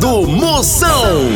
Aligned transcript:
do 0.00 0.26
Moção. 0.26 1.28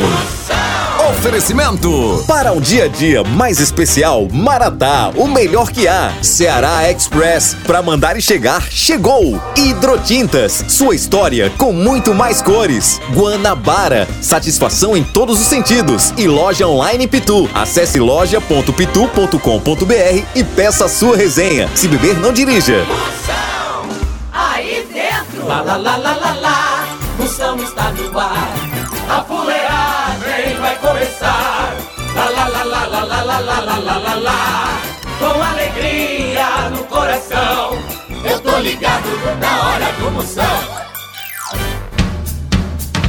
Oferecimento. 1.09 2.23
Para 2.27 2.51
um 2.51 2.59
dia 2.59 2.83
a 2.85 2.87
dia 2.87 3.23
mais 3.23 3.59
especial, 3.59 4.27
Maratá, 4.31 5.11
o 5.15 5.27
melhor 5.27 5.69
que 5.71 5.87
há. 5.87 6.11
Ceará 6.23 6.91
Express, 6.91 7.55
para 7.65 7.83
mandar 7.83 8.17
e 8.17 8.21
chegar, 8.21 8.63
chegou. 8.63 9.39
Hidrotintas, 9.55 10.65
sua 10.67 10.95
história 10.95 11.51
com 11.59 11.71
muito 11.71 12.15
mais 12.15 12.41
cores. 12.41 12.99
Guanabara, 13.13 14.07
satisfação 14.19 14.97
em 14.97 15.03
todos 15.03 15.39
os 15.39 15.45
sentidos. 15.45 16.11
E 16.17 16.27
loja 16.27 16.67
online 16.67 17.07
Pitu. 17.07 17.47
Acesse 17.53 17.99
loja.pitu.com.br 17.99 20.23
e 20.33 20.43
peça 20.43 20.85
a 20.85 20.89
sua 20.89 21.15
resenha. 21.15 21.69
Se 21.75 21.87
beber, 21.87 22.17
não 22.17 22.33
dirija. 22.33 22.83
Moção, 22.85 23.85
aí 24.33 24.87
dentro. 24.91 25.45
Lá, 25.47 25.61
lá, 25.61 25.77
lá, 25.77 25.97
lá, 25.97 26.15
lá, 26.15 26.33
lá. 26.41 26.87
Moção 27.17 27.55
está 27.63 27.91
no 27.91 28.19
ar. 28.19 28.64
A 29.09 29.21
fuleagem 29.23 30.59
vai 30.59 30.75
começar. 30.77 31.75
Lá, 32.15 32.29
lá, 32.29 32.47
lá, 32.47 32.63
lá, 32.63 32.85
lá, 32.85 33.03
lá, 33.03 33.21
lá, 33.21 33.39
lá, 33.39 33.59
lá, 33.59 33.77
lá, 33.77 33.97
lá, 33.97 34.15
lá. 34.15 34.81
Com 35.19 35.43
alegria 35.43 36.69
no 36.71 36.83
coração. 36.85 37.77
Eu 38.23 38.39
tô 38.39 38.57
ligado 38.59 39.07
na 39.39 39.67
hora 39.67 39.91
do 39.93 40.11
Moção. 40.11 40.85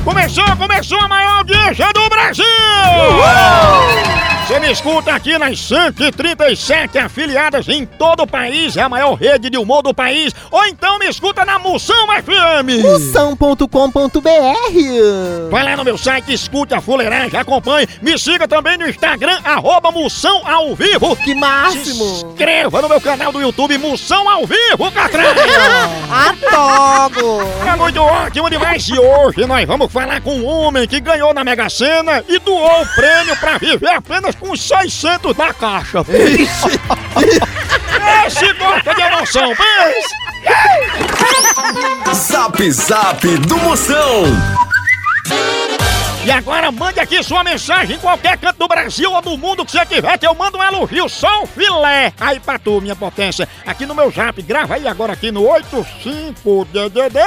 Começou, 0.05 0.57
começou 0.57 1.01
a 1.01 1.09
maior 1.09 1.39
audiência 1.39 1.87
Brasil! 2.17 2.45
Você 4.47 4.61
me 4.61 4.71
escuta 4.71 5.13
aqui 5.13 5.37
nas 5.39 5.59
137 5.59 6.97
afiliadas 6.99 7.69
em 7.69 7.85
todo 7.85 8.23
o 8.23 8.27
país, 8.29 8.77
é 8.77 8.83
a 8.83 8.89
maior 8.89 9.15
rede 9.15 9.51
de 9.51 9.59
humor 9.59 9.83
do 9.83 9.93
país, 9.93 10.33
ou 10.53 10.65
então 10.67 11.01
me 11.01 11.09
escuta 11.09 11.45
na 11.45 11.59
Moção 11.59 12.07
FM! 12.07 12.81
Moção.com.br 12.81 14.21
Vai 15.51 15.65
lá 15.65 15.77
no 15.77 15.83
meu 15.83 15.99
site, 15.99 16.33
escute 16.33 16.75
a 16.75 16.81
fuleiragem, 16.81 17.41
acompanhe, 17.41 17.89
me 18.01 18.17
siga 18.17 18.47
também 18.47 18.79
no 18.79 18.89
Instagram, 18.89 19.37
arroba 19.45 19.91
Moção 19.91 20.41
ao 20.47 20.77
Vivo! 20.77 21.17
Que 21.17 21.33
Se 21.33 21.35
máximo! 21.35 22.05
inscreva 22.05 22.81
no 22.81 22.89
meu 22.89 23.01
canal 23.01 23.33
do 23.33 23.41
YouTube, 23.41 23.77
Moção 23.79 24.29
ao 24.31 24.47
Vivo, 24.47 24.93
Catranha! 24.93 25.35
Adoro! 26.31 27.41
É 27.67 27.75
muito 27.75 28.01
ótimo 28.01 28.49
demais! 28.49 28.89
E 28.89 28.97
hoje 28.97 29.45
nós 29.45 29.67
vamos 29.67 29.93
falar 29.93 30.21
com 30.21 30.37
um 30.37 30.47
homem 30.47 30.87
que 30.87 31.01
ganhou 31.01 31.35
na 31.35 31.43
Mega 31.43 31.69
Sena 31.69 32.06
e 32.29 32.39
doou 32.39 32.83
o 32.83 32.87
prêmio 32.95 33.37
pra 33.37 33.59
viver 33.59 33.91
apenas 33.91 34.35
com 34.35 34.57
600 34.57 35.37
da 35.37 35.53
caixa. 35.53 35.99
Esse 38.27 38.53
gosta 38.55 38.95
de 38.95 39.03
emoção, 39.03 39.53
pense! 39.57 40.17
Zap 42.15 42.71
Zap 42.71 43.27
do 43.39 43.57
Moção. 43.59 44.23
E 46.25 46.31
agora 46.31 46.71
mande 46.73 46.99
aqui 46.99 47.23
sua 47.23 47.45
mensagem 47.45 47.97
em 47.97 48.01
qualquer 48.01 48.37
canto 48.37 48.59
do 48.59 48.67
Brasil 48.67 49.13
ou 49.13 49.23
do 49.23 49.39
mundo 49.39 49.65
que 49.65 49.71
você 49.71 49.87
tiver, 49.87 50.19
que 50.19 50.27
eu 50.27 50.35
mando 50.35 50.59
um 50.59 50.65
elogio, 50.65 51.09
só 51.09 51.43
um 51.43 51.47
filé 51.47 52.13
aí 52.19 52.41
pra 52.41 52.59
tu, 52.59 52.81
minha 52.81 52.97
potência. 52.97 53.49
Aqui 53.65 53.87
no 53.87 53.95
meu 53.95 54.11
zap, 54.11 54.43
grava 54.43 54.75
aí 54.75 54.89
agora 54.89 55.13
aqui 55.13 55.31
no 55.31 55.43
85DDD. 55.43 57.21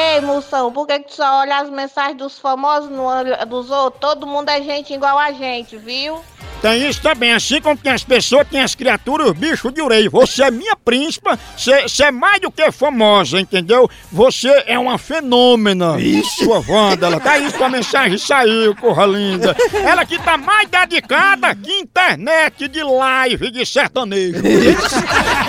Ei, 0.00 0.20
moção, 0.22 0.72
por 0.72 0.86
que, 0.86 0.98
que 0.98 1.08
tu 1.08 1.16
só 1.16 1.40
olha 1.40 1.58
as 1.58 1.68
mensagens 1.68 2.16
dos 2.16 2.38
famosos 2.38 2.90
no 2.90 3.02
olho 3.02 3.36
dos 3.46 3.70
outros? 3.70 4.00
Todo 4.00 4.26
mundo 4.26 4.48
é 4.48 4.62
gente 4.62 4.94
igual 4.94 5.18
a 5.18 5.30
gente, 5.30 5.76
viu? 5.76 6.18
Tem 6.62 6.88
isso 6.88 7.00
também, 7.00 7.32
assim 7.32 7.58
como 7.60 7.76
tem 7.76 7.90
as 7.90 8.04
pessoas, 8.04 8.46
tem 8.46 8.60
as 8.60 8.74
criaturas, 8.74 9.28
os 9.28 9.32
bichos 9.32 9.72
de 9.72 9.80
orelha. 9.80 10.10
Você 10.10 10.42
é 10.42 10.50
minha 10.50 10.76
príncipa, 10.76 11.38
você 11.56 12.04
é 12.04 12.10
mais 12.10 12.40
do 12.40 12.50
que 12.50 12.70
famosa, 12.70 13.40
entendeu? 13.40 13.88
Você 14.12 14.64
é 14.66 14.78
uma 14.78 14.98
fenômena. 14.98 15.98
Isso, 15.98 16.44
sua 16.44 16.62
Wanda, 16.66 17.18
tá 17.18 17.32
aí 17.32 17.50
sua 17.50 17.70
mensagem 17.70 18.18
saiu, 18.18 18.76
corra 18.76 19.06
linda. 19.06 19.56
Ela 19.72 20.04
que 20.04 20.18
tá 20.18 20.36
mais 20.36 20.68
dedicada 20.68 21.54
que 21.54 21.72
internet 21.72 22.68
de 22.68 22.82
live 22.82 23.50
de 23.50 23.64
sertanejo. 23.64 24.42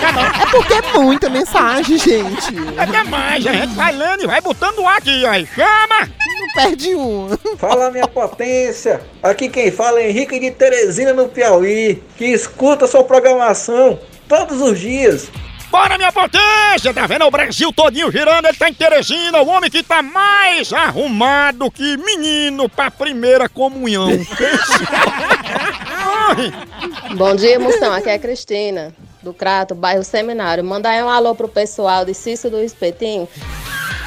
É 0.03 0.45
porque 0.47 0.73
é 0.73 0.81
muita 0.97 1.29
mensagem, 1.29 1.97
gente! 1.97 2.53
É 2.77 2.85
demais, 2.85 3.45
a 3.45 3.53
gente 3.53 3.75
vai 3.75 3.91
lendo 3.93 4.23
e 4.23 4.27
vai 4.27 4.41
botando 4.41 4.79
o 4.79 4.87
ar 4.87 4.97
aqui, 4.97 5.25
aí. 5.25 5.45
Chama! 5.45 6.09
Não 6.39 6.53
perde 6.53 6.95
um! 6.95 7.29
Fala 7.57 7.91
minha 7.91 8.07
potência! 8.07 9.01
Aqui 9.21 9.47
quem 9.47 9.71
fala 9.71 9.99
é 10.01 10.09
Henrique 10.09 10.39
de 10.39 10.51
Teresina 10.51 11.13
no 11.13 11.29
Piauí, 11.29 12.01
que 12.17 12.25
escuta 12.25 12.87
sua 12.87 13.03
programação 13.03 13.99
todos 14.27 14.59
os 14.59 14.79
dias. 14.79 15.29
Bora, 15.69 15.97
minha 15.97 16.11
potência! 16.11 16.93
Tá 16.93 17.07
vendo 17.07 17.25
o 17.25 17.31
Brasil 17.31 17.71
todinho 17.71 18.11
girando? 18.11 18.45
Ele 18.45 18.57
tá 18.57 18.67
em 18.67 18.73
Teresina, 18.73 19.41
o 19.41 19.47
homem 19.47 19.69
que 19.69 19.81
tá 19.81 20.01
mais 20.01 20.73
arrumado 20.73 21.71
que 21.71 21.95
menino 21.95 22.67
pra 22.67 22.91
primeira 22.91 23.47
comunhão. 23.47 24.09
Bom 27.15 27.35
dia, 27.35 27.57
moção. 27.57 27.93
Aqui 27.93 28.09
é 28.09 28.15
a 28.15 28.19
Cristina, 28.19 28.93
do 29.21 29.33
Crato, 29.33 29.75
bairro 29.75 30.03
Seminário. 30.03 30.63
Manda 30.63 30.89
aí 30.89 31.03
um 31.03 31.09
alô 31.09 31.35
pro 31.35 31.47
pessoal 31.47 32.05
de 32.05 32.13
Cício 32.13 32.49
do 32.49 32.59
Espetinho. 32.59 33.27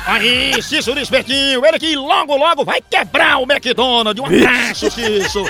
Aí, 0.06 0.62
Cícero 0.62 1.00
Espertinho, 1.00 1.64
ele 1.64 1.78
que 1.78 1.96
logo, 1.96 2.36
logo 2.36 2.62
vai 2.62 2.82
quebrar 2.82 3.38
o 3.38 3.50
McDonald's. 3.50 4.22
Um 4.22 4.26
abraço, 4.26 4.90
Cícero. 4.90 5.46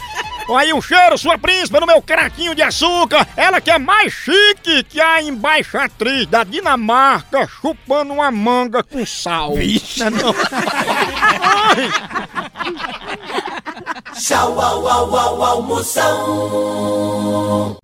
Aí 0.57 0.73
um 0.73 0.83
cheiro, 0.83 1.17
sua 1.17 1.39
príncipa, 1.39 1.81
no 1.81 1.87
meu 1.87 2.03
craquinho 2.03 2.55
de 2.55 2.63
açúcar. 2.63 3.27
Ela 3.37 3.61
que 3.61 3.71
é 3.71 3.79
mais 3.79 4.13
chique 4.13 4.85
que 4.85 5.01
a 5.01 5.23
embaixatriz 5.23 6.27
da 6.27 6.45
Dinamarca 6.45 7.49
chupando 7.49 8.13
uma 8.13 8.31
manga 8.31 8.83
com 8.83 9.05
sal. 9.07 9.55
Vixe. 9.55 10.05
Não, 10.05 10.11
não. 10.11 10.35
Ai, 11.43 11.89
Tchau, 14.15 14.61
au, 14.61 14.87
au, 14.87 15.17
au, 15.17 15.43
au, 15.43 15.63
Moção. 15.63 16.21
O 17.83 17.84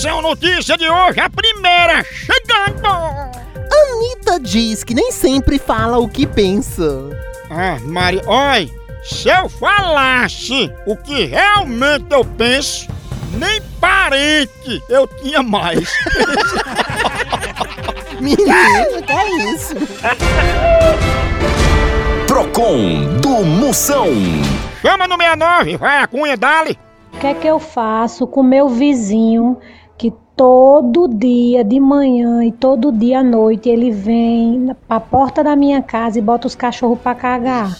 Atenção, 0.00 0.22
notícia 0.22 0.78
de 0.78 0.88
hoje, 0.88 1.20
a 1.20 1.28
primeira 1.28 2.02
chegando! 2.04 2.88
Anitta 3.70 4.40
diz 4.40 4.82
que 4.82 4.94
nem 4.94 5.12
sempre 5.12 5.58
fala 5.58 5.98
o 5.98 6.08
que 6.08 6.26
pensa. 6.26 7.10
Ah, 7.50 7.78
Mari, 7.84 8.22
oi, 8.26 8.72
se 9.02 9.28
eu 9.28 9.46
falasse 9.48 10.72
o 10.86 10.96
que 10.96 11.26
realmente 11.26 12.06
eu 12.10 12.24
penso, 12.24 12.88
nem 13.32 13.60
parente 13.78 14.82
eu 14.88 15.06
tinha 15.06 15.42
mais. 15.42 15.92
Menino, 18.18 19.02
que 19.06 19.12
é 19.12 19.52
isso? 19.52 19.74
Procon 22.26 23.18
do 23.20 23.44
Moção. 23.44 24.08
Chama 24.80 25.06
no 25.06 25.18
69, 25.18 25.76
vai 25.76 25.98
a 25.98 26.06
cunha, 26.06 26.38
dali. 26.38 26.78
O 27.12 27.18
que 27.18 27.26
é 27.26 27.34
que 27.34 27.46
eu 27.46 27.58
faço 27.58 28.26
com 28.26 28.42
meu 28.42 28.68
vizinho 28.68 29.58
todo 30.40 31.06
dia 31.06 31.62
de 31.62 31.78
manhã 31.78 32.42
e 32.42 32.50
todo 32.50 32.90
dia 32.90 33.18
à 33.18 33.22
noite 33.22 33.68
ele 33.68 33.90
vem 33.90 34.74
pra 34.88 34.98
porta 34.98 35.44
da 35.44 35.54
minha 35.54 35.82
casa 35.82 36.18
e 36.18 36.22
bota 36.22 36.46
os 36.46 36.54
cachorros 36.54 36.98
pra 36.98 37.14
cagar? 37.14 37.76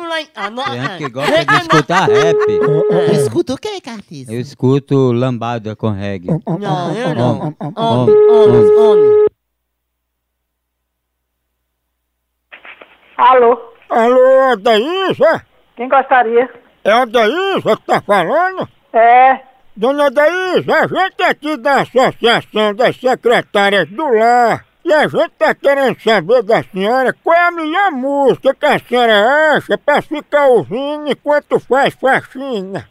gente 0.83 0.99
que 0.99 1.09
gosta 1.09 1.45
de 1.45 1.55
escutar 1.55 2.09
rap. 2.09 2.37
Escuta 3.15 3.55
o 3.55 3.59
que, 3.59 3.81
Cartis? 3.81 4.29
Eu 4.29 4.41
escuto 4.41 5.13
lambada 5.13 5.77
com 5.77 5.91
reggae. 5.91 6.29
Não, 6.29 6.95
eu 6.97 7.15
não. 7.15 7.55
Homem, 7.77 8.17
homem, 8.29 8.79
homem. 8.79 9.32
Alô, 13.25 13.57
Alô, 13.89 14.53
Odaísa? 14.53 15.47
quem 15.77 15.89
gostaria? 15.89 16.51
É 16.83 16.91
a 16.91 17.03
Odaísa 17.03 17.77
que 17.77 17.87
tá 17.87 18.01
falando? 18.01 18.69
É, 18.93 19.39
Dona 19.77 20.07
Odaísa, 20.07 20.75
a 20.75 20.87
gente 20.89 21.23
é 21.23 21.27
aqui 21.29 21.57
da 21.57 21.83
Associação 21.83 22.75
das 22.75 22.97
Secretárias 22.97 23.89
do 23.89 24.05
Lar. 24.13 24.65
E 24.85 24.93
a 24.93 25.07
gente 25.07 25.31
tá 25.39 25.55
querendo 25.55 26.01
saber 26.01 26.43
da 26.43 26.61
senhora 26.65 27.15
qual 27.23 27.37
é 27.37 27.47
a 27.47 27.51
melhor 27.53 27.93
música 27.93 28.53
que 28.53 28.67
a 28.67 28.79
senhora 28.81 29.55
acha 29.57 29.79
pra 29.79 30.03
ficar 30.03 30.49
ouvindo 30.49 31.09
enquanto 31.13 31.61
faz 31.61 31.95
faxina. 31.95 32.89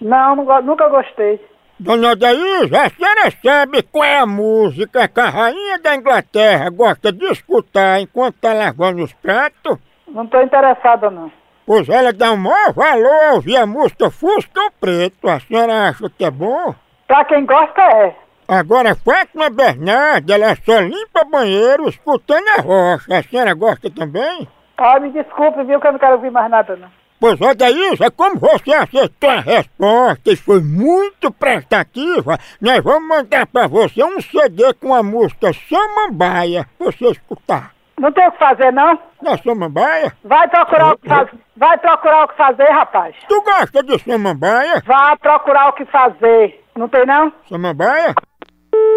não, 0.00 0.34
não 0.34 0.44
go- 0.44 0.60
nunca 0.62 0.88
gostei. 0.88 1.40
Dona 1.80 2.10
Odaísa, 2.10 2.82
a 2.82 2.90
senhora 2.90 3.30
sabe 3.40 3.82
qual 3.84 4.04
é 4.04 4.18
a 4.18 4.26
música 4.26 5.06
que 5.06 5.20
a 5.20 5.28
rainha 5.28 5.78
da 5.78 5.94
Inglaterra 5.94 6.68
gosta 6.70 7.12
de 7.12 7.24
escutar 7.26 8.00
enquanto 8.00 8.34
tá 8.40 8.52
lavando 8.52 9.04
os 9.04 9.12
pratos? 9.12 9.78
Não 10.08 10.26
tô 10.26 10.42
interessada 10.42 11.08
não. 11.08 11.30
Pois 11.64 11.88
ela 11.88 12.12
dá 12.12 12.32
o 12.32 12.36
maior 12.36 12.72
valor 12.72 13.24
a 13.26 13.34
ouvir 13.34 13.56
a 13.56 13.64
música 13.64 14.10
Fusca 14.10 14.72
Preto. 14.80 15.28
A 15.28 15.38
senhora 15.38 15.88
acha 15.88 16.10
que 16.10 16.24
é 16.24 16.30
bom? 16.30 16.74
Pra 17.06 17.24
quem 17.26 17.46
gosta 17.46 17.80
é. 17.80 18.16
Agora, 18.48 18.96
Fátima 18.96 19.48
Bernardo, 19.48 20.32
ela 20.32 20.56
só 20.56 20.80
limpa 20.80 21.24
banheiro 21.30 21.88
escutando 21.88 22.48
a 22.56 22.60
rocha. 22.60 23.18
A 23.18 23.22
senhora 23.22 23.54
gosta 23.54 23.88
também? 23.88 24.48
Ah, 24.78 24.98
me 24.98 25.10
desculpe, 25.10 25.62
viu, 25.62 25.78
que 25.78 25.86
eu 25.86 25.92
não 25.92 25.98
quero 25.98 26.14
ouvir 26.14 26.30
mais 26.30 26.50
nada 26.50 26.74
não. 26.74 26.97
Pois 27.20 27.40
olha 27.40 27.54
Daísa, 27.54 28.10
como 28.12 28.38
você 28.38 28.72
acertou 28.72 29.30
a 29.30 29.40
resposta 29.40 30.30
e 30.30 30.36
foi 30.36 30.60
muito 30.60 31.32
prestativa, 31.32 32.38
nós 32.60 32.82
vamos 32.82 33.08
mandar 33.08 33.46
pra 33.46 33.66
você 33.66 34.04
um 34.04 34.20
CD 34.20 34.72
com 34.74 34.94
a 34.94 35.02
música 35.02 35.50
Samambaia, 35.68 36.66
pra 36.78 36.86
você 36.86 37.06
escutar. 37.10 37.72
Não 37.98 38.12
tem 38.12 38.28
o 38.28 38.30
que 38.32 38.38
fazer 38.38 38.72
não? 38.72 38.96
Na 39.20 39.36
Samambaia? 39.38 40.12
Vai 40.22 40.46
procurar 40.48 40.92
o 40.92 40.98
que 40.98 41.08
fazer. 41.08 41.32
Vai 41.56 41.78
procurar 41.78 42.24
o 42.24 42.28
que 42.28 42.36
fazer, 42.36 42.70
rapaz. 42.70 43.16
Tu 43.28 43.42
gosta 43.42 43.82
de 43.82 43.98
Samambaia? 43.98 44.82
Vá 44.86 45.16
procurar 45.16 45.70
o 45.70 45.72
que 45.72 45.84
fazer. 45.86 46.64
Não 46.76 46.88
tem 46.88 47.04
não? 47.04 47.32
Samambaia? 47.48 48.14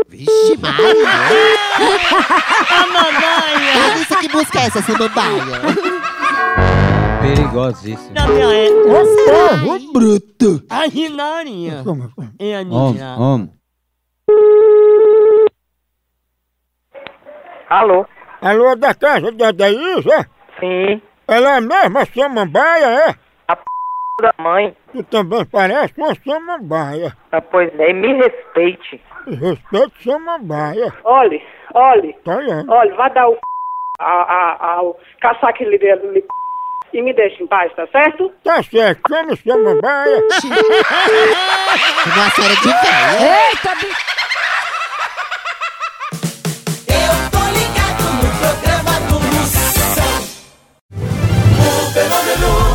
Vixe, 0.07 0.57
Maria! 0.59 0.85
Cartis, 3.73 4.15
que 4.19 4.29
música 4.35 4.59
é 4.59 4.65
essa, 4.65 4.81
samambaia? 4.81 5.90
Perigosíssimo. 7.33 8.13
Ô 8.91 9.69
povo 9.69 9.93
bruto! 9.93 10.65
A 10.69 10.85
Rinarinha. 10.85 11.81
É 12.37 12.55
a 12.57 12.59
Homem, 12.59 12.93
Nina. 12.93 13.17
homem. 13.17 13.49
Alô? 17.69 18.05
Alô, 18.41 18.75
da 18.75 18.93
casa 18.93 19.31
da 19.31 19.51
Daísa? 19.53 20.29
Sim. 20.59 21.01
Ela 21.25 21.53
é 21.53 21.57
a 21.57 21.61
mesma 21.61 22.05
Samambaia, 22.05 22.85
é? 23.07 23.15
Da 24.21 24.33
mãe. 24.37 24.75
Tu 24.91 25.01
também 25.03 25.45
parece 25.45 25.93
uma 25.97 26.13
Samambaia. 26.13 27.15
Ah, 27.31 27.39
pois 27.41 27.71
é, 27.79 27.93
me 27.93 28.13
respeite. 28.13 29.01
Respeito 29.25 30.03
Samambaia. 30.03 30.93
Olhe, 31.05 31.41
olhe, 31.73 32.11
Tá 32.25 32.35
olhe, 32.35 32.91
vai 32.95 33.13
dar 33.13 33.29
o 33.29 33.37
a, 33.99 34.03
a, 34.03 34.73
ao 34.77 34.97
caçar 35.21 35.51
aquele 35.51 35.77
e 36.93 37.01
me 37.01 37.13
deixa 37.13 37.43
em 37.43 37.47
paz, 37.47 37.71
tá 37.75 37.87
certo? 37.87 38.31
Tá 38.43 38.61
certo, 38.63 39.01
chama 39.07 39.35
Samambaia. 39.35 40.23
Uma 42.05 42.29
senhora 42.31 42.55
de 42.55 42.67
velha. 42.67 43.49
Eita, 43.49 43.75
bicho. 43.75 44.11
Eu 52.33 52.70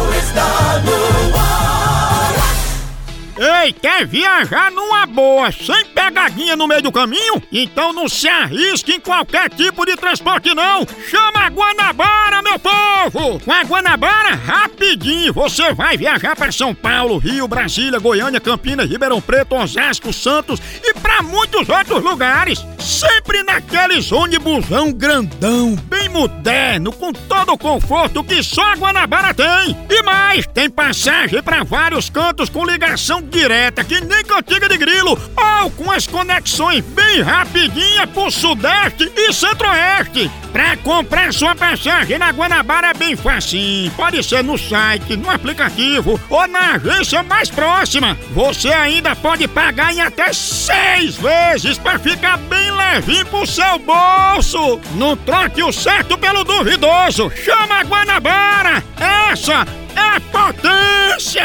Ei, 3.62 3.72
quer 3.72 4.06
viajar 4.06 4.70
numa 4.70 5.06
boa, 5.06 5.50
sem 5.50 5.86
pegadinha 5.86 6.54
no 6.56 6.66
meio 6.66 6.82
do 6.82 6.92
caminho? 6.92 7.42
Então 7.50 7.92
não 7.92 8.08
se 8.08 8.28
arrisque 8.28 8.92
em 8.92 9.00
qualquer 9.00 9.48
tipo 9.48 9.86
de 9.86 9.96
transporte 9.96 10.54
não! 10.54 10.86
Chama 11.08 11.46
a 11.46 11.48
Guanabara, 11.48 12.42
meu 12.42 12.58
povo! 12.58 13.40
Com 13.40 13.52
a 13.52 13.62
Guanabara, 13.62 14.34
rapidinho, 14.34 15.32
você 15.32 15.72
vai 15.72 15.96
viajar 15.96 16.36
para 16.36 16.52
São 16.52 16.74
Paulo, 16.74 17.18
Rio, 17.18 17.48
Brasília, 17.48 17.98
Goiânia, 17.98 18.40
Campinas, 18.40 18.90
Ribeirão 18.90 19.20
Preto, 19.20 19.54
Osasco, 19.54 20.12
Santos 20.12 20.60
e 20.82 20.92
para 20.94 21.22
muitos 21.22 21.68
outros 21.68 22.02
lugares. 22.02 22.64
Sempre 22.78 23.42
naqueles 23.42 24.12
ônibusão 24.12 24.92
grandão, 24.92 25.74
bem 25.84 25.95
moderno, 26.16 26.90
com 26.92 27.12
todo 27.12 27.52
o 27.52 27.58
conforto 27.58 28.24
que 28.24 28.42
só 28.42 28.72
a 28.72 28.74
Guanabara 28.74 29.34
tem. 29.34 29.76
E 29.90 30.02
mais, 30.02 30.46
tem 30.46 30.70
passagem 30.70 31.42
para 31.42 31.62
vários 31.62 32.08
cantos 32.08 32.48
com 32.48 32.64
ligação 32.64 33.20
direta 33.20 33.84
que 33.84 34.00
nem 34.00 34.24
cantiga 34.24 34.66
de 34.66 34.78
grilo, 34.78 35.10
ou 35.10 35.70
com 35.72 35.90
as 35.90 36.06
conexões 36.06 36.82
bem 36.82 37.20
rapidinhas 37.20 38.08
pro 38.10 38.30
Sudeste 38.30 39.12
e 39.14 39.30
Centro-Oeste. 39.32 40.30
Pra 40.52 40.74
comprar 40.78 41.34
sua 41.34 41.54
passagem 41.54 42.18
na 42.18 42.30
Guanabara 42.30 42.88
é 42.88 42.94
bem 42.94 43.14
facinho. 43.14 43.90
Pode 43.90 44.22
ser 44.22 44.42
no 44.42 44.56
site, 44.56 45.14
no 45.14 45.28
aplicativo 45.28 46.18
ou 46.30 46.48
na 46.48 46.76
agência 46.76 47.22
mais 47.22 47.50
próxima. 47.50 48.16
Você 48.32 48.68
ainda 48.68 49.14
pode 49.14 49.46
pagar 49.48 49.92
em 49.92 50.00
até 50.00 50.32
seis 50.32 51.16
vezes 51.16 51.76
pra 51.76 51.98
ficar 51.98 52.38
bem 52.38 52.70
levinho 52.70 53.26
pro 53.26 53.46
seu 53.46 53.78
bolso. 53.78 54.80
Não 54.94 55.14
troque 55.14 55.62
o 55.62 55.70
certo 55.70 56.05
pelo 56.18 56.44
duvidoso. 56.44 57.30
Chama 57.30 57.80
a 57.80 57.84
Guanabara. 57.84 58.84
Essa 59.30 59.64
é 59.96 60.20
potência! 60.30 61.44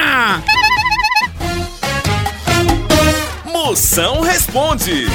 Moção 3.46 4.20
responde. 4.22 5.06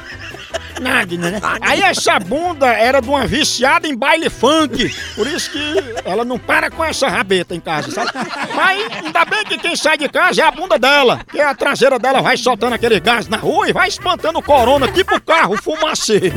Nágna, 0.81 1.31
né? 1.31 1.41
Aí 1.61 1.83
essa 1.83 2.19
bunda 2.19 2.67
era 2.67 3.01
de 3.01 3.09
uma 3.09 3.27
viciada 3.27 3.87
em 3.87 3.95
baile 3.97 4.31
funk. 4.31 4.93
Por 5.15 5.27
isso 5.27 5.51
que 5.51 5.75
ela 6.05 6.25
não 6.25 6.39
para 6.39 6.71
com 6.71 6.85
essa 6.85 7.09
rabeta 7.09 7.55
em 7.55 7.61
casa, 7.61 7.91
sabe? 7.91 8.11
Mas 8.55 9.05
ainda 9.05 9.25
bem 9.25 9.45
que 9.45 9.59
quem 9.59 9.77
sai 9.77 9.99
de 9.99 10.09
casa 10.09 10.43
é 10.43 10.45
a 10.45 10.51
bunda 10.51 10.79
dela. 10.79 11.21
Que 11.31 11.41
a 11.41 11.55
traseira 11.55 11.99
dela 11.99 12.21
vai 12.23 12.37
soltando 12.37 12.75
aquele 12.75 12.99
gás 12.99 13.29
na 13.29 13.37
rua 13.37 13.69
e 13.69 13.73
vai 13.73 13.89
espantando 13.89 14.39
o 14.39 14.43
corona, 14.43 14.89
tipo 14.89 15.21
carro 15.21 15.57
fumacê. 15.63 16.33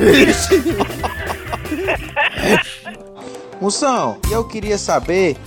Moção, 3.62 4.20
eu 4.30 4.44
queria 4.44 4.78
saber 4.78 5.38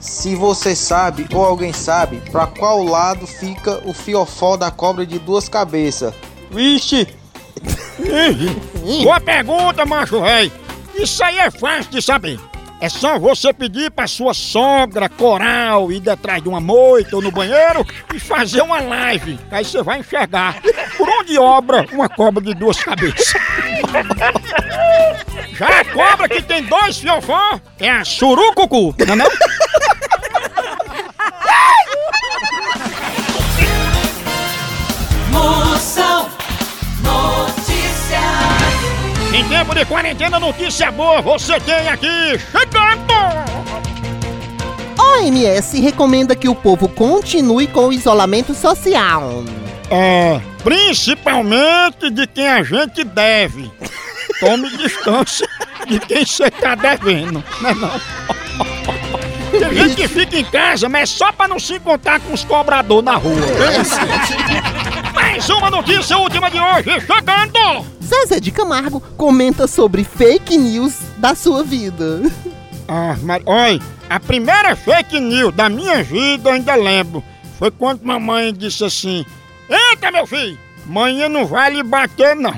se 0.00 0.34
você 0.34 0.74
sabe 0.74 1.26
ou 1.34 1.44
alguém 1.44 1.72
sabe 1.72 2.22
pra 2.30 2.46
qual 2.46 2.82
lado 2.82 3.26
fica 3.26 3.82
o 3.84 3.92
fiofó 3.92 4.56
da 4.56 4.70
cobra 4.70 5.04
de 5.04 5.18
duas 5.18 5.48
cabeças. 5.48 6.14
Vixe! 6.50 7.17
Boa 9.02 9.20
pergunta, 9.20 9.84
macho 9.84 10.20
rei. 10.20 10.52
Isso 10.94 11.22
aí 11.22 11.38
é 11.38 11.50
fácil 11.50 11.90
de 11.90 12.02
saber. 12.02 12.38
É 12.80 12.88
só 12.88 13.18
você 13.18 13.52
pedir 13.52 13.90
pra 13.90 14.06
sua 14.06 14.32
sogra 14.32 15.08
coral 15.08 15.90
ir 15.90 15.98
detrás 15.98 16.40
de 16.40 16.48
uma 16.48 16.60
moita 16.60 17.16
ou 17.16 17.22
no 17.22 17.32
banheiro 17.32 17.84
e 18.14 18.20
fazer 18.20 18.62
uma 18.62 18.80
live. 18.80 19.38
Aí 19.50 19.64
você 19.64 19.82
vai 19.82 19.98
enxergar 19.98 20.60
por 20.96 21.08
onde 21.08 21.36
obra 21.38 21.84
uma 21.92 22.08
cobra 22.08 22.42
de 22.42 22.54
duas 22.54 22.80
cabeças. 22.80 23.34
Já 25.54 25.80
a 25.80 25.84
cobra 25.86 26.28
que 26.28 26.40
tem 26.40 26.62
dois 26.62 26.98
fiofó 26.98 27.60
é 27.80 27.90
a 27.90 28.04
surucucu, 28.04 28.94
não 29.04 29.14
é 29.14 29.16
não? 29.16 29.26
Quarentena, 40.28 40.38
notícia 40.38 40.90
boa 40.90 41.20
você 41.22 41.58
tem 41.60 41.88
aqui 41.88 42.38
chegando! 42.50 43.48
OMS 44.98 45.80
recomenda 45.80 46.36
que 46.36 46.48
o 46.48 46.54
povo 46.54 46.88
continue 46.88 47.66
com 47.66 47.88
o 47.88 47.92
isolamento 47.92 48.54
social. 48.54 49.44
É, 49.90 50.40
principalmente 50.62 52.10
de 52.10 52.26
quem 52.26 52.46
a 52.46 52.62
gente 52.62 53.04
deve. 53.04 53.70
Tome 54.40 54.68
distância 54.76 55.48
de 55.86 55.98
quem 56.00 56.24
você 56.24 56.50
tá 56.50 56.74
devendo, 56.74 57.42
não 57.60 57.70
é 57.70 57.74
não? 57.74 58.00
Tem 59.50 59.74
gente 59.74 59.96
que 59.96 60.08
fica 60.08 60.38
em 60.38 60.44
casa, 60.44 60.88
mas 60.88 61.02
é 61.02 61.06
só 61.06 61.32
pra 61.32 61.48
não 61.48 61.58
se 61.58 61.74
encontrar 61.74 62.20
com 62.20 62.34
os 62.34 62.44
cobradores 62.44 63.04
na 63.04 63.16
rua. 63.16 63.40
Mais 65.14 65.48
uma 65.48 65.70
notícia 65.70 66.18
última 66.18 66.50
de 66.50 66.60
hoje, 66.60 67.00
chegando! 67.00 67.97
Zezé 68.08 68.40
de 68.40 68.50
Camargo 68.50 69.02
comenta 69.18 69.66
sobre 69.66 70.02
fake 70.02 70.56
news 70.56 70.94
da 71.18 71.34
sua 71.34 71.62
vida. 71.62 72.22
Ah, 72.88 73.14
mas 73.22 73.42
olha, 73.44 73.78
a 74.08 74.18
primeira 74.18 74.74
fake 74.74 75.20
news 75.20 75.54
da 75.54 75.68
minha 75.68 76.02
vida 76.02 76.48
eu 76.48 76.54
ainda 76.54 76.74
lembro. 76.74 77.22
Foi 77.58 77.70
quando 77.70 78.02
mamãe 78.02 78.54
disse 78.54 78.82
assim: 78.82 79.26
Eita, 79.68 80.10
meu 80.10 80.26
filho, 80.26 80.58
manhã 80.86 81.28
não 81.28 81.44
vai 81.44 81.70
lhe 81.70 81.82
bater, 81.82 82.34
não. 82.34 82.52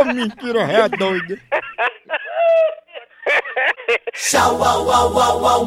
oh, 0.00 0.04
mentira, 0.06 0.62
é 0.62 0.88
doida. 0.88 1.38
Tchau, 4.14 4.64
au, 4.64 4.90
au, 4.90 5.18
au, 5.18 5.44
au, 5.44 5.66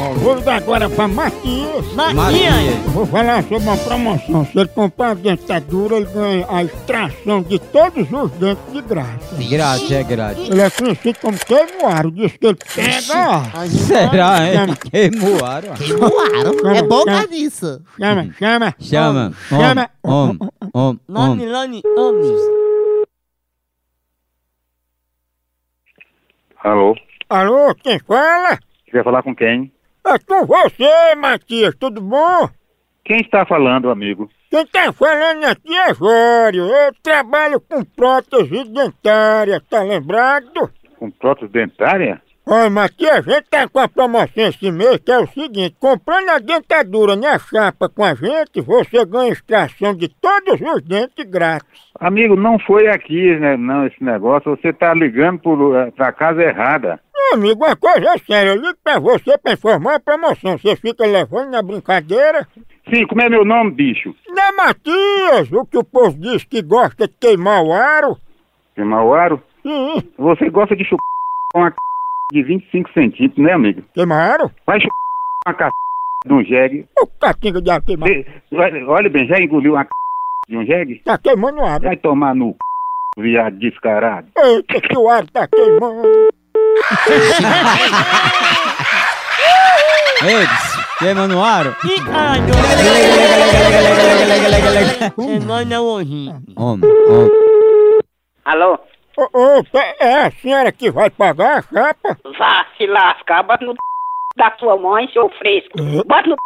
Ó, 0.00 0.12
vou 0.14 0.40
dar 0.40 0.56
agora 0.56 0.90
pra 0.90 1.06
Matias. 1.06 1.92
Matias. 1.94 2.76
Vou 2.92 3.06
falar 3.06 3.42
sobre 3.42 3.58
uma 3.58 3.76
promoção. 3.76 4.44
Se 4.46 4.58
ele 4.58 4.68
comprar 4.68 5.10
a 5.10 5.14
dentadura, 5.14 5.96
ele 5.96 6.06
ganha 6.06 6.46
a 6.48 6.64
extração 6.64 7.42
de 7.42 7.58
todos 7.58 8.10
os 8.10 8.30
dentes 8.32 8.72
de 8.72 8.82
graça. 8.82 9.36
Grátis, 9.48 9.92
é 9.92 10.02
grátis. 10.02 10.48
Ele 10.50 10.60
é 10.60 10.70
conhecido 10.70 11.18
como 11.20 11.38
queimuaro. 11.38 12.10
Diz 12.10 12.36
que 12.36 12.46
ele 12.46 12.58
pega, 12.74 13.30
ó. 13.30 13.66
Será, 13.68 14.48
hein? 14.48 14.54
Chama. 14.54 14.76
Queimaram? 14.76 15.74
É 16.74 16.82
bom 16.82 17.04
chama, 17.04 17.26
nisso. 17.26 17.82
chama, 17.98 18.32
chama. 18.38 18.74
Chama. 18.80 19.32
Chama. 19.48 19.90
Om, 20.02 20.38
om, 20.74 20.98
om. 21.08 21.38
Lani, 21.46 21.82
homens. 21.96 22.40
Alô? 26.62 26.96
Alô, 27.28 27.74
quem 27.76 27.98
fala? 28.00 28.58
Quer 28.90 29.04
falar 29.04 29.22
com 29.22 29.34
quem? 29.34 29.73
É 30.06 30.18
com 30.18 30.44
você, 30.44 31.14
Matias, 31.16 31.74
tudo 31.76 32.00
bom? 32.00 32.48
Quem 33.04 33.20
está 33.20 33.46
falando, 33.46 33.90
amigo? 33.90 34.28
Quem 34.50 34.66
tá 34.66 34.92
falando 34.92 35.44
aqui 35.44 35.74
é 35.74 35.94
Jório. 35.94 36.64
Eu 36.64 36.92
trabalho 37.02 37.60
com 37.60 37.82
prótese 37.84 38.64
dentária, 38.64 39.62
tá 39.68 39.82
lembrado? 39.82 40.70
Com 40.98 41.10
prótese 41.10 41.50
dentária? 41.50 42.22
Olha, 42.46 42.68
mas 42.68 42.84
aqui 42.86 43.08
a 43.08 43.22
gente 43.22 43.48
tá 43.48 43.66
com 43.66 43.78
a 43.78 43.88
promoção 43.88 44.44
esse 44.44 44.70
mês 44.70 44.98
que 44.98 45.10
é 45.10 45.18
o 45.18 45.26
seguinte: 45.28 45.74
comprando 45.80 46.28
a 46.28 46.38
dentadura 46.38 47.16
na 47.16 47.38
chapa 47.38 47.88
com 47.88 48.04
a 48.04 48.14
gente, 48.14 48.60
você 48.60 49.04
ganha 49.06 49.32
extração 49.32 49.94
de 49.94 50.08
todos 50.08 50.60
os 50.60 50.82
dentes 50.82 51.24
grátis. 51.24 51.66
Amigo, 51.98 52.36
não 52.36 52.58
foi 52.58 52.88
aqui, 52.88 53.34
né, 53.38 53.56
não, 53.56 53.86
esse 53.86 54.02
negócio. 54.04 54.50
Você 54.56 54.72
tá 54.74 54.92
ligando 54.92 55.38
pro, 55.38 55.74
eh, 55.74 55.90
pra 55.92 56.12
casa 56.12 56.42
errada. 56.42 57.00
Meu 57.14 57.40
amigo, 57.40 57.64
uma 57.64 57.76
coisa 57.76 58.10
é 58.10 58.18
séria, 58.18 58.50
eu 58.50 58.60
ligo 58.60 58.76
pra 58.84 58.98
você 58.98 59.38
pra 59.38 59.52
informar 59.52 59.94
a 59.94 60.00
promoção. 60.00 60.58
Você 60.58 60.76
fica 60.76 61.06
levando 61.06 61.50
na 61.50 61.62
brincadeira. 61.62 62.46
Sim, 62.92 63.06
como 63.06 63.22
é 63.22 63.28
meu 63.30 63.44
nome, 63.44 63.70
bicho? 63.70 64.14
Não 64.28 64.42
é 64.42 64.52
Matias, 64.52 65.50
o 65.50 65.64
que 65.64 65.78
o 65.78 65.84
povo 65.84 66.18
diz 66.18 66.44
que 66.44 66.60
gosta 66.60 67.08
de 67.08 67.14
queimar 67.18 67.62
o 67.62 67.72
aro? 67.72 68.18
Queimar 68.74 69.02
o 69.02 69.14
aro? 69.14 69.42
Sim. 69.62 70.02
Você 70.18 70.50
gosta 70.50 70.76
de 70.76 70.84
chupar 70.84 70.98
uma 71.54 71.70
c... 71.70 71.76
de 72.32 72.42
25 72.42 72.90
centímetros, 72.92 73.44
né, 73.44 73.52
amigo? 73.52 73.82
Queimar 73.94 74.30
aro? 74.32 74.50
Vai 74.66 74.80
chupar 74.80 74.94
uma 75.46 75.70
c... 75.70 75.76
de 76.26 76.32
um 76.32 76.44
jegue. 76.44 76.86
O 77.00 77.06
catinga 77.06 77.60
de 77.60 77.70
aro 77.70 77.82
queimar. 77.84 78.08
Olha- 78.52 78.86
Olha 78.88 79.10
bem, 79.10 79.26
já 79.26 79.38
engoliu 79.38 79.74
uma 79.74 79.84
c... 79.84 79.88
de 80.48 80.56
um 80.56 80.64
jegue? 80.64 81.00
Tá 81.04 81.18
queimando 81.18 81.60
o 81.60 81.64
aro. 81.64 81.84
Vai 81.84 81.96
tomar 81.96 82.34
no 82.34 82.52
c... 83.16 83.22
viado 83.22 83.58
descarado. 83.58 84.28
Eita, 84.36 84.80
que 84.80 84.96
o 84.96 85.08
aro 85.08 85.26
tá 85.32 85.46
queimando. 85.48 86.02
Eles, 90.22 90.86
queima 90.98 91.26
no 91.28 91.44
aro. 91.44 91.76
Não 95.68 95.84
hoje. 95.86 96.28
Homem, 96.56 96.90
homem. 97.06 97.30
Alô? 98.44 98.78
Ô, 99.16 99.58
ô, 99.58 99.64
tá- 99.64 99.94
é 100.00 100.26
a 100.26 100.30
senhora 100.32 100.72
que 100.72 100.90
vai 100.90 101.08
pagar 101.10 101.58
a 101.58 101.62
chapa? 101.62 102.18
Vá 102.38 102.66
se 102.76 102.86
lascar, 102.86 103.42
bota 103.44 103.64
no 103.64 103.74
da 104.36 104.52
sua 104.58 104.76
mãe, 104.76 105.08
seu 105.12 105.28
fresco. 105.38 105.70
Bota 106.06 106.28
no 106.28 106.36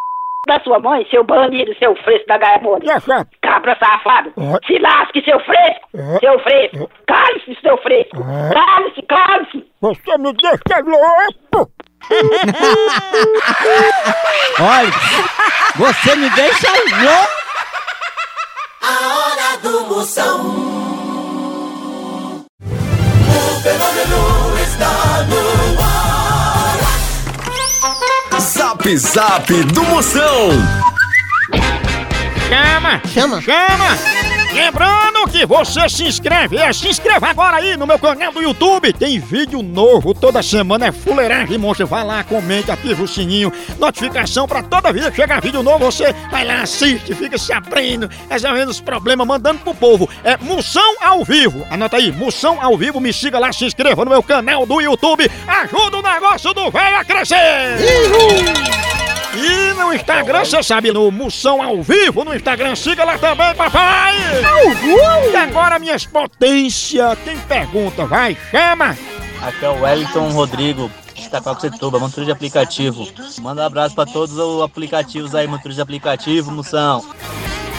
da 0.46 0.60
sua 0.60 0.78
mãe, 0.78 1.04
seu 1.10 1.24
bandido, 1.24 1.74
seu 1.78 1.94
fresco 1.96 2.26
da 2.28 2.38
gaia 2.38 2.60
morta. 2.60 2.86
E 2.86 2.90
a 2.90 3.00
chapa? 3.00 3.28
Cabra 3.42 3.76
safado. 3.78 4.32
É. 4.36 4.66
Se 4.66 4.78
lasque, 4.78 5.22
seu 5.24 5.40
fresco. 5.40 5.88
É. 5.94 6.18
Seu 6.20 6.38
fresco. 6.40 6.90
Cale-se, 7.06 7.58
seu 7.60 7.76
fresco. 7.78 8.16
Cale-se, 8.52 9.02
cale-se. 9.02 9.66
Você 9.80 10.18
me 10.18 10.32
deixa 10.34 10.80
louco! 10.84 11.70
Olha, 14.60 14.90
você 15.76 16.16
me 16.16 16.28
deixa 16.30 16.72
louco. 16.72 17.28
A 18.82 19.18
hora 19.18 19.56
do 19.62 19.80
Moção. 19.86 20.87
Zap 28.88 28.96
Zap 28.96 29.52
do 29.64 29.84
Moção. 29.84 30.48
Chama! 32.48 33.02
Chama! 33.06 33.42
Chama! 33.42 34.17
Lembrando 34.58 35.28
que 35.30 35.46
você 35.46 35.88
se 35.88 36.02
inscreve, 36.02 36.56
é, 36.56 36.72
se 36.72 36.88
inscreva 36.88 37.28
agora 37.28 37.58
aí 37.58 37.76
no 37.76 37.86
meu 37.86 37.96
canal 37.96 38.32
do 38.32 38.42
YouTube. 38.42 38.92
Tem 38.92 39.20
vídeo 39.20 39.62
novo 39.62 40.12
toda 40.12 40.42
semana, 40.42 40.88
é 40.88 40.92
fuleiragem, 40.92 41.56
monstro. 41.56 41.86
Vai 41.86 42.04
lá, 42.04 42.24
comenta, 42.24 42.72
ativa 42.72 43.00
o 43.00 43.06
sininho, 43.06 43.52
notificação 43.78 44.48
pra 44.48 44.60
toda 44.60 44.92
vida 44.92 45.12
que 45.12 45.16
chegar 45.16 45.40
vídeo 45.40 45.62
novo. 45.62 45.84
Você 45.84 46.12
vai 46.28 46.44
lá, 46.44 46.62
assiste, 46.62 47.14
fica 47.14 47.38
se 47.38 47.52
abrindo, 47.52 48.10
resolvendo 48.28 48.70
os 48.70 48.80
problemas, 48.80 49.28
mandando 49.28 49.60
pro 49.60 49.72
povo. 49.72 50.08
É 50.24 50.36
Moção 50.38 50.96
ao 51.00 51.24
vivo. 51.24 51.64
Anota 51.70 51.96
aí, 51.96 52.10
Moção 52.10 52.60
ao 52.60 52.76
vivo. 52.76 53.00
Me 53.00 53.12
siga 53.12 53.38
lá, 53.38 53.52
se 53.52 53.64
inscreva 53.64 54.04
no 54.04 54.10
meu 54.10 54.24
canal 54.24 54.66
do 54.66 54.80
YouTube. 54.80 55.30
Ajuda 55.46 55.98
o 55.98 56.02
negócio 56.02 56.52
do 56.52 56.68
velho 56.68 56.96
a 56.96 57.04
crescer! 57.04 58.87
E 59.34 59.74
no 59.74 59.92
Instagram, 59.92 60.44
você 60.44 60.62
sabe, 60.62 60.90
no 60.90 61.10
Moção 61.10 61.62
ao 61.62 61.82
vivo, 61.82 62.24
no 62.24 62.34
Instagram, 62.34 62.74
siga 62.74 63.04
lá 63.04 63.18
também, 63.18 63.54
papai! 63.54 64.14
E 65.30 65.36
agora, 65.36 65.78
minhas 65.78 66.06
potências, 66.06 67.18
tem 67.24 67.38
pergunta, 67.40 68.06
vai, 68.06 68.36
chama! 68.50 68.96
Aqui 69.42 69.64
é 69.64 69.68
o 69.68 69.82
Wellington 69.82 70.30
Rodrigo, 70.30 70.90
de 71.14 71.26
Itacoaxetuba, 71.26 71.98
motorista 71.98 72.24
de 72.24 72.32
aplicativo. 72.32 73.06
Manda 73.40 73.62
um 73.62 73.66
abraço 73.66 73.94
pra 73.94 74.06
todos 74.06 74.36
os 74.36 74.62
aplicativos 74.62 75.34
aí, 75.34 75.46
motorista 75.46 75.76
de 75.76 75.82
aplicativo, 75.82 76.50
moção. 76.50 77.04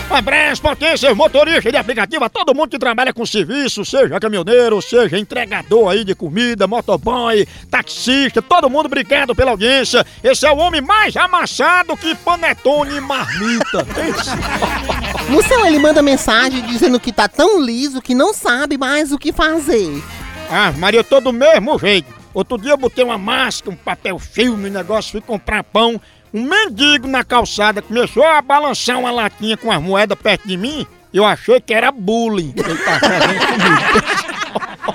Um 0.09 0.15
abraço, 0.15 0.59
potências, 0.61 1.15
motorista 1.15 1.71
de 1.71 1.77
aplicativo, 1.77 2.23
a 2.23 2.29
todo 2.29 2.55
mundo 2.55 2.69
que 2.69 2.79
trabalha 2.79 3.13
com 3.13 3.25
serviço, 3.25 3.85
seja 3.85 4.19
caminhoneiro, 4.19 4.81
seja 4.81 5.19
entregador 5.19 5.89
aí 5.89 6.03
de 6.03 6.15
comida, 6.15 6.65
motoboy, 6.65 7.47
taxista, 7.69 8.41
todo 8.41 8.69
mundo 8.69 8.87
obrigado 8.87 9.35
pela 9.35 9.51
audiência. 9.51 10.03
Esse 10.23 10.47
é 10.47 10.51
o 10.51 10.57
homem 10.57 10.81
mais 10.81 11.15
amassado 11.15 11.95
que 11.95 12.15
panetone 12.15 12.95
e 12.95 13.01
marmita. 13.01 13.85
Céu 15.49 15.65
ele 15.65 15.79
manda 15.79 16.01
mensagem 16.01 16.61
dizendo 16.61 16.99
que 16.99 17.11
tá 17.11 17.27
tão 17.27 17.59
liso 17.59 18.01
que 18.01 18.13
não 18.13 18.33
sabe 18.33 18.77
mais 18.77 19.11
o 19.11 19.17
que 19.17 19.31
fazer. 19.31 20.03
Ah, 20.47 20.71
Maria, 20.71 20.99
eu 20.99 21.03
tô 21.03 21.19
do 21.19 21.33
mesmo 21.33 21.77
jeito. 21.79 22.13
Outro 22.33 22.57
dia 22.57 22.71
eu 22.71 22.77
botei 22.77 23.03
uma 23.03 23.17
máscara, 23.17 23.71
um 23.71 23.75
papel 23.75 24.19
filme, 24.19 24.69
um 24.69 24.73
negócio, 24.73 25.11
fui 25.11 25.21
comprar 25.21 25.63
pão. 25.63 25.99
Um 26.33 26.43
mendigo 26.43 27.07
na 27.07 27.23
calçada 27.23 27.81
começou 27.81 28.23
a 28.23 28.41
balançar 28.41 28.99
uma 28.99 29.11
latinha 29.11 29.57
com 29.57 29.71
as 29.71 29.81
moedas 29.81 30.17
perto 30.17 30.47
de 30.47 30.57
mim. 30.57 30.85
Eu 31.13 31.25
achei 31.25 31.59
que 31.59 31.73
era 31.73 31.91
bullying. 31.91 32.53
Ele 32.55 32.77
tá 32.77 32.99
fazendo 32.99 33.39
comigo. 33.47 34.29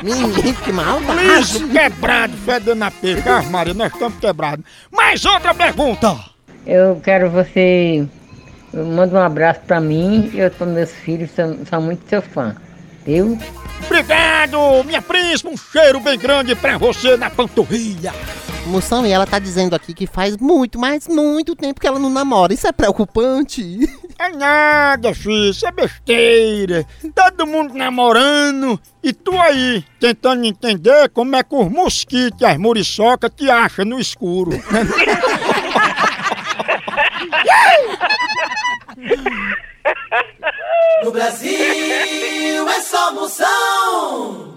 Menino, 0.03 0.55
que 0.57 0.73
maldade. 0.73 1.27
Liso, 1.27 1.69
quebrado, 1.69 2.37
fedendo 2.45 2.85
a 2.85 2.91
peixe. 2.91 3.29
Ah, 3.29 3.43
Maria, 3.43 3.75
nós 3.75 3.93
estamos 3.93 4.19
quebrados. 4.19 4.65
Mais 4.93 5.25
outra 5.25 5.55
pergunta. 5.55 6.17
Eu 6.67 7.01
quero 7.03 7.31
você. 7.31 8.07
Manda 8.73 9.17
um 9.17 9.23
abraço 9.23 9.61
pra 9.67 9.81
mim 9.81 10.31
e 10.35 10.51
para 10.51 10.67
meus 10.67 10.91
filhos, 10.91 11.31
são, 11.31 11.59
são 11.65 11.81
muito 11.81 12.09
seu 12.09 12.21
fã. 12.21 12.55
Viu? 13.07 13.39
Obrigado, 13.85 14.59
minha 14.85 15.01
príncipe. 15.01 15.49
Um 15.49 15.57
cheiro 15.57 16.01
bem 16.01 16.19
grande 16.19 16.55
pra 16.55 16.77
você 16.77 17.17
na 17.17 17.31
panturrilha. 17.31 18.13
Moção, 18.67 19.07
e 19.07 19.11
ela 19.11 19.27
tá 19.27 19.39
dizendo 19.39 19.75
aqui 19.75 19.93
que 19.93 20.07
faz 20.07 20.37
muito, 20.37 20.79
mas 20.79 21.07
muito 21.07 21.55
tempo 21.55 21.81
que 21.81 21.87
ela 21.87 21.99
não 21.99 22.11
namora. 22.11 22.53
Isso 22.53 22.67
é 22.67 22.73
preocupante? 22.73 23.89
É 24.17 24.29
nada, 24.31 25.13
filho, 25.13 25.51
isso 25.51 25.67
é 25.67 25.73
besteira. 25.73 26.87
Todo 27.15 27.47
mundo 27.47 27.75
namorando 27.75 28.81
e 29.03 29.13
tu 29.13 29.37
aí 29.41 29.85
tentando 29.99 30.45
entender 30.45 31.09
como 31.11 31.35
é 31.35 31.43
que 31.43 31.55
os 31.55 31.69
mosquitos 31.69 32.41
e 32.41 32.45
as 32.45 32.57
muriçocas 32.57 33.31
te 33.37 33.51
acham 33.51 33.85
no 33.85 33.99
escuro. 33.99 34.53
No 41.05 41.11
Brasil 41.11 42.69
é 42.69 42.81
só 42.81 43.13
Moção. 43.13 44.54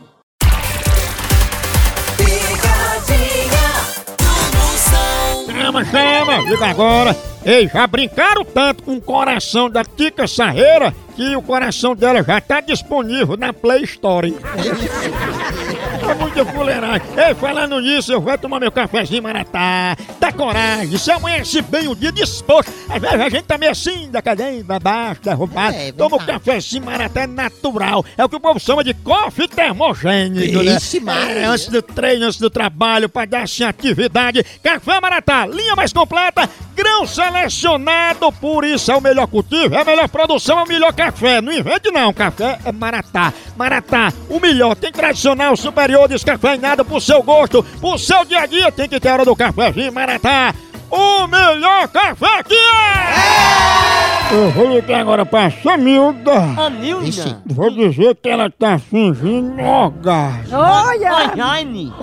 Chama, 5.58 5.84
chama, 5.86 6.38
liga 6.42 6.66
agora. 6.68 7.16
Ei, 7.44 7.68
já 7.68 7.88
brincaram 7.88 8.46
tanto 8.46 8.84
com 8.84 8.98
o 8.98 9.02
coração 9.02 9.70
da 9.70 9.84
Tica 9.84 10.28
Sarreira 10.28 10.94
que 11.16 11.36
o 11.36 11.42
coração 11.42 11.96
dela 11.96 12.22
já 12.22 12.40
tá 12.40 12.62
disponível 12.62 13.36
na 13.36 13.52
Play 13.52 13.84
Store. 13.84 14.36
É 16.10 16.14
muita 16.16 16.46
fuleiragem. 16.46 17.08
Ei, 17.18 17.36
falando 17.36 17.80
nisso, 17.82 18.14
eu 18.14 18.22
vou 18.22 18.38
tomar 18.38 18.60
meu 18.60 18.72
cafezinho 18.72 19.22
maratá. 19.22 19.96
Dá 20.20 20.32
coragem, 20.32 20.98
se 20.98 21.12
amanhece 21.12 21.62
bem 21.62 21.88
o 21.88 21.96
dia 21.96 22.12
disposto. 22.12 22.72
Às 22.90 23.02
vezes 23.02 23.20
a 23.20 23.30
gente 23.30 23.44
tá 23.44 23.58
meio 23.58 23.72
assim, 23.72 24.10
da 24.10 24.22
cadeia, 24.22 24.64
pra 24.64 24.80
baixo, 24.80 25.22
derrubado. 25.22 25.76
É, 25.76 25.92
Toma 25.92 26.16
o 26.16 26.20
verdade. 26.20 26.40
cafezinho 26.40 26.86
maratá 26.86 27.22
é 27.22 27.28
natural. 27.28 28.06
É 28.18 28.24
o 28.24 28.30
que 28.30 28.36
o 28.36 28.40
povo 28.40 28.60
chama 28.60 28.84
de 28.84 28.94
coffee 28.94 29.48
termogênico, 29.48 30.64
né? 30.64 30.78
Maria. 31.02 31.40
É, 31.40 31.46
antes 31.46 31.68
do 31.68 31.82
treino, 31.82 32.26
antes 32.26 32.40
do 32.40 32.50
trabalho, 32.50 33.10
pra 33.10 33.26
dar 33.26 33.44
assim 33.44 33.64
atividade. 33.64 34.44
Café 34.64 35.00
Maratá, 35.02 35.46
linha 35.46 35.76
mais 35.76 35.92
completa, 35.92 36.50
grão 36.76 37.06
selecionado, 37.06 38.32
por 38.34 38.64
isso 38.64 38.92
é 38.92 38.96
o 38.96 39.02
melhor 39.02 39.28
cultivo, 39.28 39.76
é 39.76 39.82
a 39.82 39.86
melhor 39.86 40.08
produção, 40.10 40.60
é 40.60 40.64
o 40.64 40.68
melhor 40.68 40.94
café. 40.94 41.42
Não 41.42 41.52
invente 41.52 41.92
não, 41.92 42.14
café 42.14 42.60
é 42.64 42.72
Maratá. 42.72 43.34
Maratá, 43.56 44.14
o 44.30 44.40
melhor, 44.40 44.76
tem 44.76 44.92
tradicional, 44.92 45.56
superior, 45.58 45.97
descafeinado 46.06 46.84
pro 46.84 47.00
seu 47.00 47.24
gosto, 47.24 47.64
pro 47.80 47.98
seu 47.98 48.26
dia 48.26 48.42
a 48.42 48.46
dia, 48.46 48.70
tem 48.74 48.90
que 48.90 49.00
ter 49.00 49.08
a 49.08 49.14
hora 49.14 49.24
do 49.26 49.34
cafezinho 49.38 49.94
Maratá. 49.94 50.54
O 50.92 51.28
melhor 51.28 51.88
café 51.88 52.44
que 52.44 52.54
é! 52.54 54.34
Eu 54.34 54.52
vou 54.52 54.74
ligar 54.76 55.00
agora 55.00 55.26
pra 55.26 55.50
Samilda. 55.50 56.54
Samilda? 56.56 57.42
Vou 57.46 57.70
dizer 57.72 58.16
que 58.16 58.28
ela 58.30 58.50
tá 58.50 58.78
fingindo 58.78 59.62
orgasmo. 59.62 60.58
Olha! 60.58 61.16
Oi, 61.16 61.38
Jaime! 61.38 61.94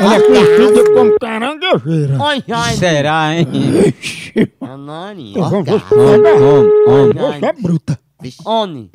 Ela 0.00 0.14
é 0.16 0.20
conhecida 0.20 0.84
como 0.94 1.18
caranguejeira. 1.18 2.22
Oi, 2.22 2.42
Jaime! 2.46 2.76
Será, 2.78 3.34
hein? 3.34 3.46
Anani! 4.60 5.34
Eu 5.36 5.48
vou 5.50 5.62
ver 5.62 5.80
se 5.80 5.94
Homem, 5.94 6.30
ela- 6.32 6.44
homem, 6.46 7.22
homem. 7.22 7.40
Você 7.40 7.46
é 7.46 7.52
bruta. 7.52 7.98
Homem! 8.44 8.90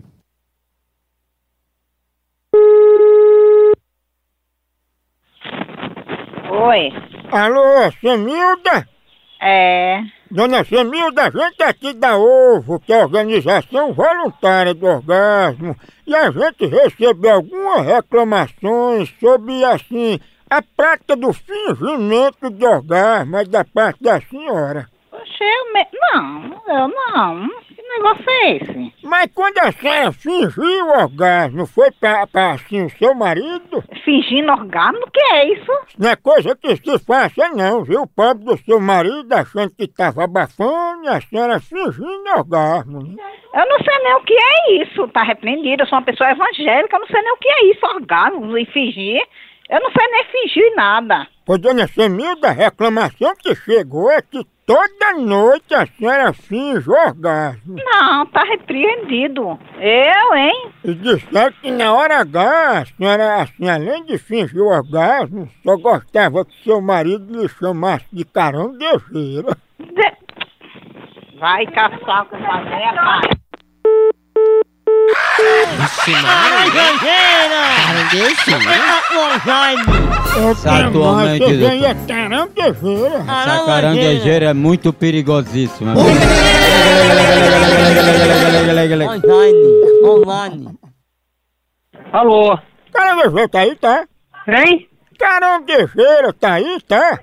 Oi. 6.51 6.91
Alô, 7.31 7.91
Semilda? 8.01 8.87
É. 9.39 10.01
Dona 10.31 10.63
Semilda, 10.63 11.27
a 11.27 11.29
gente 11.29 11.61
aqui 11.61 11.93
da 11.93 12.17
OVO, 12.17 12.79
que 12.79 12.91
é 12.91 12.99
a 12.99 13.03
Organização 13.03 13.93
Voluntária 13.93 14.73
do 14.73 14.87
Orgasmo, 14.87 15.75
e 16.07 16.15
a 16.15 16.31
gente 16.31 16.65
recebeu 16.65 17.35
algumas 17.35 17.85
reclamações 17.85 19.13
sobre, 19.19 19.63
assim, 19.63 20.19
a 20.49 20.61
prática 20.75 21.15
do 21.15 21.31
fingimento 21.31 22.49
de 22.49 22.65
orgasmo 22.65 23.37
aí 23.37 23.47
da 23.47 23.63
parte 23.63 24.01
da 24.01 24.19
senhora. 24.19 24.87
Oxe, 25.11 25.43
eu 25.43 25.73
me... 25.73 25.87
Não, 26.13 26.61
eu 26.67 26.87
não. 26.87 27.49
Negócio 27.89 28.23
é 28.29 28.51
esse? 28.57 28.93
Mas 29.03 29.31
quando 29.33 29.57
a 29.57 29.71
senhora 29.71 30.11
fingiu 30.11 30.85
o 30.85 31.01
orgasmo, 31.01 31.65
foi 31.65 31.89
pra, 31.91 32.27
pra 32.27 32.51
assim, 32.51 32.85
o 32.85 32.89
seu 32.91 33.13
marido? 33.15 33.83
Fingindo 34.05 34.51
orgasmo? 34.51 34.99
O 34.99 35.11
que 35.11 35.19
é 35.33 35.53
isso? 35.53 35.71
Não 35.97 36.09
é 36.09 36.15
coisa 36.15 36.55
que 36.55 36.75
se 36.75 36.99
faça 36.99 37.49
não, 37.49 37.83
viu? 37.83 38.01
O 38.03 38.07
pobre 38.07 38.45
do 38.45 38.57
seu 38.59 38.79
marido 38.79 39.33
achando 39.33 39.71
que 39.75 39.87
tava 39.87 40.23
abafando 40.23 41.03
e 41.05 41.07
a 41.07 41.19
senhora 41.21 41.59
fingindo 41.59 42.29
orgasmo. 42.37 43.01
né? 43.03 43.15
Eu 43.53 43.65
não 43.67 43.77
sei 43.83 43.97
nem 44.03 44.13
o 44.15 44.23
que 44.23 44.33
é 44.35 44.83
isso. 44.83 45.07
Tá 45.09 45.23
repreendido. 45.23 45.81
Eu 45.83 45.87
sou 45.87 45.97
uma 45.97 46.05
pessoa 46.05 46.29
evangélica. 46.29 46.95
Eu 46.95 46.99
não 46.99 47.07
sei 47.07 47.21
nem 47.21 47.33
o 47.33 47.37
que 47.37 47.49
é 47.49 47.65
isso, 47.71 47.85
orgasmo 47.87 48.57
e 48.57 48.65
fingir. 48.67 49.21
Eu 49.69 49.79
não 49.81 49.91
sei 49.91 50.07
nem 50.07 50.23
fingir 50.25 50.75
nada. 50.75 51.27
Pois, 51.45 51.59
dona 51.59 51.87
Semilda, 51.87 52.49
a 52.49 52.51
reclamação 52.51 53.33
que 53.35 53.55
chegou 53.55 54.11
é 54.11 54.21
que 54.21 54.43
toda 54.69 55.13
noite 55.17 55.73
a 55.73 55.87
senhora 55.87 56.31
finge 56.31 56.87
orgasmo. 56.87 57.75
Não, 57.75 58.23
tá 58.27 58.43
repreendido. 58.43 59.57
Eu, 59.79 60.35
hein? 60.35 60.71
E 60.83 60.93
disseram 60.93 61.51
que 61.59 61.71
na 61.71 61.91
hora 61.91 62.19
H, 62.19 62.77
a 62.77 62.85
senhora, 62.85 63.41
assim, 63.41 63.67
além 63.67 64.05
de 64.05 64.19
fingir 64.19 64.61
orgasmo, 64.61 65.49
só 65.63 65.75
gostava 65.75 66.45
que 66.45 66.53
seu 66.63 66.79
marido 66.79 67.41
lhe 67.41 67.49
chamasse 67.49 68.05
de 68.13 68.23
caranguejeira. 68.23 69.57
Vai 71.39 71.65
caçar 71.65 72.25
com 72.25 72.35
a 72.35 72.61
minha 72.61 73.48
cara. 80.63 80.87
Atualmente, 80.87 81.43
Você 81.45 81.57
vem 81.57 81.79
doutor. 81.81 81.89
é 81.89 81.95
caranguejeira. 82.07 83.15
Essa 83.19 83.65
caranguejeira 83.65 84.45
é 84.45 84.53
muito 84.53 84.93
perigosíssima. 84.93 85.93
Online. 89.07 89.67
Online. 90.03 90.79
Alô? 92.11 92.57
Caranguejeira 92.93 93.49
tá 93.49 93.59
aí, 93.59 93.75
tá? 93.75 94.05
Hein? 94.47 94.87
Caranguejeira 95.17 96.33
tá 96.33 96.53
aí, 96.53 96.81
tá? 96.87 97.19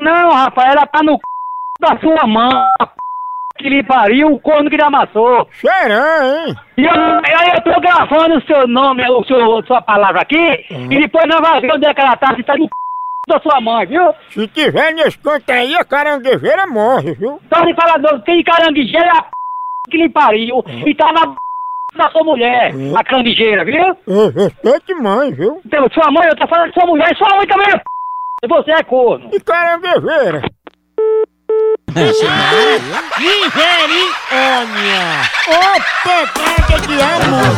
Não, 0.00 0.30
rapaz, 0.30 0.72
ela 0.72 0.86
tá 0.86 1.02
no 1.02 1.14
c... 1.14 1.20
da 1.80 1.98
sua 2.00 2.26
mãe. 2.26 2.50
Que 3.58 3.70
lhe 3.70 3.82
pariu, 3.82 4.28
o 4.32 4.38
corno 4.40 4.68
que 4.68 4.76
lhe 4.76 4.82
amassou. 4.82 5.48
Será, 5.52 6.20
hein? 6.22 6.54
E 6.76 6.84
eu, 6.84 6.92
aí 6.92 7.54
eu 7.54 7.62
tô 7.62 7.80
gravando 7.80 8.36
o 8.36 8.42
seu 8.42 8.68
nome, 8.68 9.02
o 9.08 9.24
seu, 9.24 9.64
sua 9.66 9.80
palavra 9.80 10.20
aqui, 10.20 10.66
e 10.70 11.00
depois 11.00 11.26
nós 11.26 11.40
vamos 11.40 11.62
ver 11.62 11.72
onde 11.72 11.86
é 11.86 11.94
que 11.94 12.00
ela 12.00 12.16
tá, 12.16 12.34
se 12.36 12.42
tá 12.42 12.54
no 12.54 12.64
c... 12.64 12.70
da 13.26 13.40
sua 13.40 13.60
mãe, 13.60 13.86
viu? 13.86 14.14
Se 14.28 14.46
tiver 14.48 14.92
nesse 14.92 15.18
canto 15.18 15.50
aí, 15.50 15.74
a 15.74 15.84
caranguejeira 15.84 16.66
morre, 16.66 17.14
viu? 17.14 17.40
Então 17.46 17.64
de 17.64 17.74
falador, 17.74 18.20
tem 18.22 18.44
caranguejeira 18.44 19.06
é 19.06 19.10
a 19.10 19.22
p... 19.22 19.30
que 19.90 19.96
lhe 19.96 20.08
pariu, 20.10 20.62
e 20.86 20.94
tá 20.94 21.10
na 21.12 21.26
p... 21.28 21.34
da 21.96 22.10
sua 22.10 22.24
mulher, 22.24 22.74
a 22.94 23.02
caranguejeira, 23.04 23.64
viu? 23.64 23.96
Eu 24.06 24.30
respeite 24.32 24.94
mãe, 24.94 25.32
viu? 25.32 25.62
Então, 25.64 25.88
sua 25.94 26.10
mãe, 26.10 26.28
eu 26.28 26.36
tô 26.36 26.46
falando 26.46 26.68
de 26.68 26.74
sua 26.74 26.86
mulher, 26.86 27.10
e 27.10 27.16
sua 27.16 27.36
mãe 27.36 27.46
também 27.46 27.68
é 27.68 27.78
p... 27.78 27.84
E 28.44 28.48
você 28.48 28.70
é 28.70 28.82
corno. 28.82 29.30
E 29.32 29.40
caranguejeira? 29.40 30.42
Misericórdia. 31.96 33.80
Ô, 35.48 35.50
pegada 36.04 36.76
de 36.86 36.96
amor! 37.00 37.56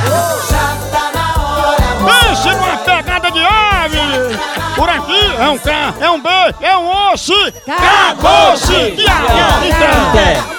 Pense 2.04 2.48
numa 2.50 2.76
pegada 2.78 3.30
de 3.32 3.44
ave! 3.44 3.98
Por 4.76 4.88
aqui 4.88 5.34
é 5.36 5.48
um 5.48 5.58
K, 5.58 5.94
é 6.00 6.10
um 6.10 6.20
B, 6.22 6.28
é 6.60 6.76
um 6.76 7.12
osso! 7.12 7.34
Acabou-se! 7.66 8.96
Tchau! 8.96 10.57